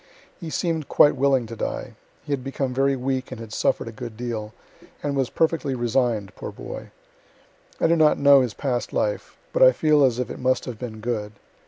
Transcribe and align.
He 0.39 0.49
seem'd 0.49 0.89
quite 0.89 1.15
willing 1.15 1.45
to 1.45 1.55
die 1.55 1.93
he 2.23 2.33
had 2.33 2.43
become 2.43 2.73
very 2.73 2.95
weak 2.95 3.29
and 3.31 3.39
had 3.39 3.53
suffer'd 3.53 3.87
a 3.87 3.91
good 3.91 4.17
deal, 4.17 4.51
and 5.03 5.15
was 5.15 5.29
perfectly 5.29 5.75
resign'd, 5.75 6.33
poor 6.35 6.51
boy. 6.51 6.89
I 7.79 7.85
do 7.85 7.95
not 7.95 8.17
know 8.17 8.41
his 8.41 8.55
past 8.55 8.93
life, 8.93 9.37
but 9.53 9.61
I 9.61 9.71
feel 9.71 10.03
as 10.03 10.17
if 10.17 10.31
it 10.31 10.39
must 10.39 10.65
have 10.65 10.79
been 10.79 11.01
good. 11.01 11.33